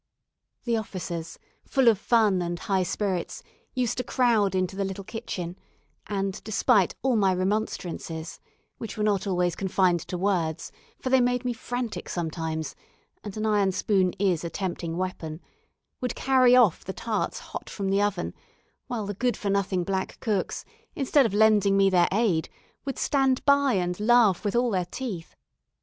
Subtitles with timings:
[0.63, 3.43] The officers, full of fun and high spirits,
[3.75, 5.55] used to crowd into the little kitchen,
[6.07, 8.39] and, despite all my remonstrances,
[8.79, 12.75] which were not always confined to words, for they made me frantic sometimes,
[13.23, 15.39] and an iron spoon is a tempting weapon,
[16.01, 18.33] would carry off the tarts hot from the oven,
[18.87, 20.65] while the good for nothing black cooks,
[20.95, 22.49] instead of lending me their aid,
[22.85, 25.35] would stand by and laugh with all their teeth.